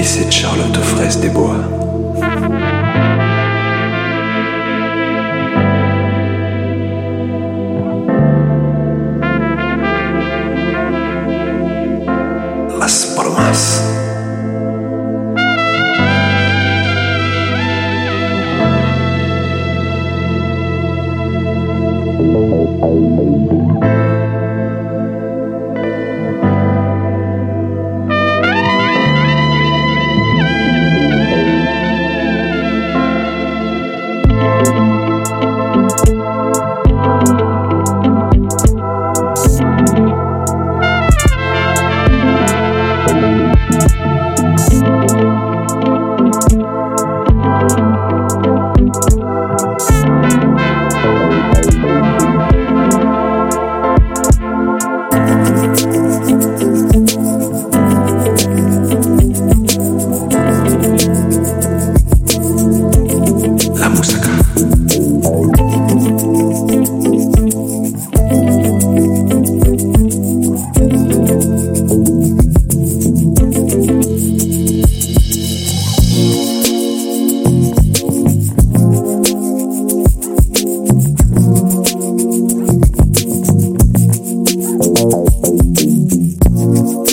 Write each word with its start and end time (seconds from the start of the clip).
Et 0.00 0.02
c'est 0.02 0.32
Charlotte 0.32 0.78
Fraise 0.78 1.20
des 1.20 1.28
Bois. 1.28 1.56
Las 12.78 13.14
bromas. 13.14 13.90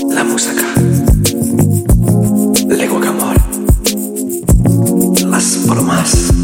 La 0.09 0.23
música. 0.25 0.61
Lego 2.67 2.99
Camor. 2.99 3.37
Las 5.25 5.65
bromas. 5.65 6.36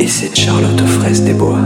Et 0.00 0.08
c'est 0.08 0.36
Charlotte 0.36 0.80
Fraise 0.82 1.22
des 1.24 1.32
Bois. 1.32 1.58